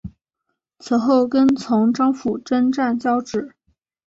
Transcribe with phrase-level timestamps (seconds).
[0.79, 3.53] 此后跟从张辅征战交址。